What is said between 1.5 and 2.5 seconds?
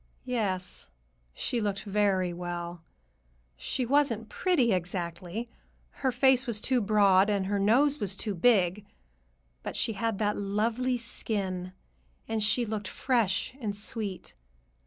looked very